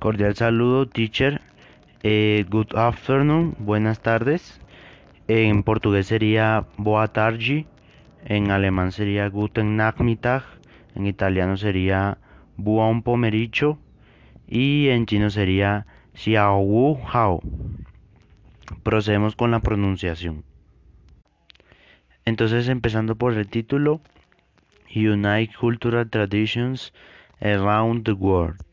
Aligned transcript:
Cordial 0.00 0.34
saludo, 0.34 0.86
teacher. 0.88 1.42
Eh, 2.02 2.46
good 2.48 2.74
afternoon, 2.74 3.54
buenas 3.58 4.00
tardes. 4.00 4.58
En 5.28 5.62
portugués 5.62 6.06
sería 6.06 6.64
boa 6.78 7.08
tarde. 7.08 7.66
En 8.24 8.50
alemán 8.50 8.92
sería 8.92 9.28
guten 9.28 9.76
Nachmittag. 9.76 10.42
En 10.94 11.06
italiano 11.06 11.58
sería 11.58 12.16
buon 12.56 13.02
pomeriggio. 13.02 13.78
Y 14.48 14.88
en 14.88 15.04
chino 15.04 15.28
sería 15.28 15.84
xiao 16.14 16.98
hao. 17.12 17.42
Procedemos 18.82 19.36
con 19.36 19.50
la 19.50 19.60
pronunciación. 19.60 20.44
Entonces, 22.24 22.68
empezando 22.68 23.16
por 23.16 23.34
el 23.34 23.48
título, 23.48 24.00
Unite 24.96 25.52
Cultural 25.60 26.08
Traditions 26.08 26.94
Around 27.42 28.04
the 28.04 28.12
World. 28.12 28.69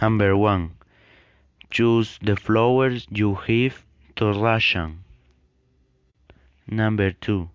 Number 0.00 0.36
one, 0.36 0.74
choose 1.70 2.18
the 2.22 2.36
flowers 2.36 3.06
you 3.10 3.38
give 3.46 3.84
to 4.16 4.32
Russian. 4.32 5.04
Number 6.66 7.10
two, 7.10 7.48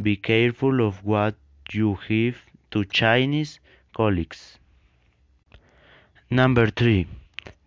be 0.00 0.16
careful 0.16 0.86
of 0.86 1.04
what 1.04 1.34
you 1.72 1.98
give 2.06 2.44
to 2.70 2.84
Chinese 2.84 3.58
colleagues. 3.94 4.58
Number 6.30 6.68
three, 6.70 7.06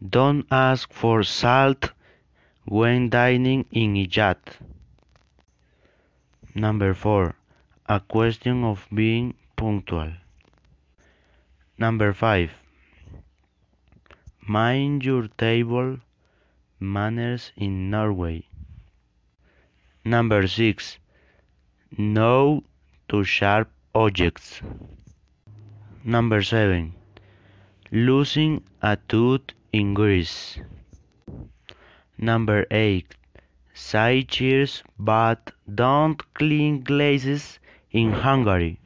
don't 0.07 0.45
ask 0.51 0.91
for 0.93 1.23
salt 1.23 1.91
when 2.65 3.09
dining 3.09 3.65
in 3.71 3.95
Egypt. 3.95 4.57
Number 6.55 6.93
four, 6.93 7.35
a 7.87 7.99
question 7.99 8.63
of 8.63 8.87
being 8.93 9.35
punctual. 9.55 10.13
Number 11.77 12.13
five, 12.13 12.51
mind 14.47 15.03
your 15.03 15.27
table 15.27 15.97
manners 16.79 17.51
in 17.55 17.89
Norway. 17.89 18.43
Number 20.03 20.47
six, 20.47 20.97
no 21.97 22.63
to 23.09 23.23
sharp 23.23 23.69
objects. 23.93 24.61
Number 26.03 26.41
seven, 26.43 26.93
losing 27.91 28.63
a 28.81 28.97
tooth 29.07 29.51
in 29.73 29.93
Greece. 29.93 30.59
Number 32.17 32.65
eight, 32.71 33.15
say 33.73 34.23
cheers 34.23 34.83
but 34.97 35.51
don't 35.73 36.21
clean 36.33 36.83
glasses 36.83 37.59
in 37.91 38.11
Hungary. 38.11 38.79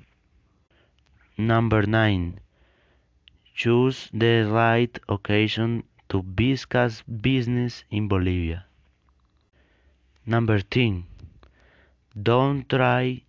Number 1.37 1.83
9. 1.83 2.39
Choose 3.59 4.09
the 4.13 4.43
right 4.49 4.97
occasion 5.09 5.83
to 6.07 6.21
discuss 6.23 7.01
business 7.01 7.83
in 7.91 8.07
Bolivia. 8.07 8.63
Number 10.25 10.61
10. 10.61 11.03
Don't 12.23 12.69
try 12.69 13.21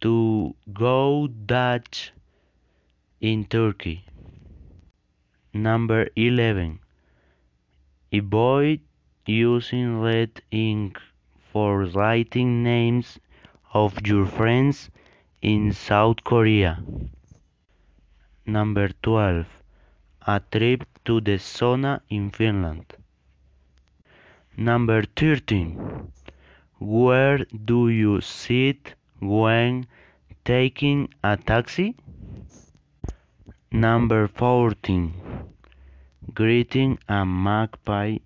to 0.00 0.56
go 0.72 1.28
Dutch 1.28 2.12
in 3.20 3.44
Turkey. 3.44 4.04
Number 5.54 6.08
11. 6.16 6.80
Avoid 8.12 8.80
using 9.26 10.00
red 10.00 10.42
ink 10.50 10.98
for 11.52 11.84
writing 11.84 12.64
names 12.64 13.20
of 13.72 14.04
your 14.04 14.26
friends 14.26 14.90
in 15.40 15.72
South 15.72 16.24
Korea. 16.24 16.82
Number 18.44 18.88
12. 19.02 19.46
A 20.26 20.40
trip 20.40 20.84
to 21.04 21.20
the 21.20 21.38
sauna 21.38 22.00
in 22.08 22.32
Finland. 22.32 22.92
Number 24.56 25.04
13. 25.04 26.10
Where 26.80 27.38
do 27.64 27.88
you 27.88 28.20
sit 28.20 28.94
when 29.20 29.86
taking 30.44 31.08
a 31.22 31.36
taxi? 31.36 31.94
Number 33.70 34.26
14. 34.26 35.14
Greeting 36.34 36.98
a 37.08 37.24
magpie 37.24 38.16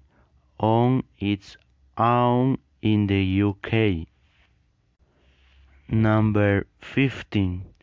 on 0.58 1.02
its 1.18 1.58
own 1.98 2.56
in 2.80 3.06
the 3.06 3.42
UK. 3.42 4.08
Number 5.90 6.66
15. 6.80 7.75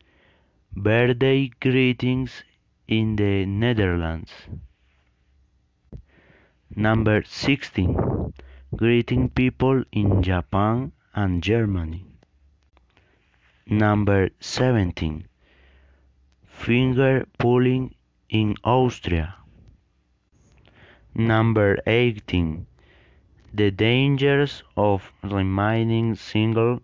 Birthday 0.84 1.50
greetings 1.60 2.44
in 2.86 3.16
the 3.16 3.46
Netherlands. 3.46 4.32
Number 6.76 7.22
16. 7.24 8.34
Greeting 8.76 9.30
people 9.30 9.82
in 9.92 10.22
Japan 10.22 10.92
and 11.14 11.42
Germany. 11.42 12.04
Number 13.66 14.28
17. 14.40 15.26
Finger 16.44 17.24
pulling 17.38 17.94
in 18.28 18.54
Austria. 18.62 19.36
Number 21.14 21.78
18. 21.86 22.66
The 23.54 23.70
dangers 23.70 24.62
of 24.76 25.10
remaining 25.22 26.14
single 26.14 26.82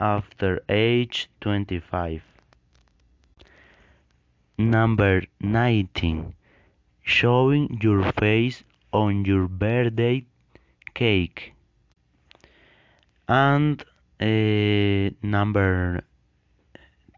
after 0.00 0.62
age 0.70 1.28
25. 1.42 2.22
Number 4.58 5.22
19. 5.40 6.34
Showing 7.02 7.78
your 7.80 8.12
face 8.12 8.64
on 8.92 9.24
your 9.24 9.46
birthday 9.46 10.26
cake. 10.94 11.54
And 13.28 13.84
uh, 14.20 15.14
number 15.22 16.02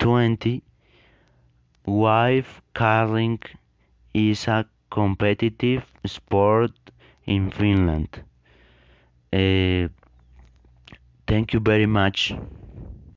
20. 0.00 0.62
Wife 1.86 2.60
carrying 2.74 3.40
is 4.12 4.46
a 4.46 4.66
competitive 4.90 5.84
sport 6.04 6.72
in 7.24 7.50
Finland. 7.50 8.22
Uh, 9.32 9.88
thank 11.26 11.54
you 11.54 11.60
very 11.60 11.86
much. 11.86 12.34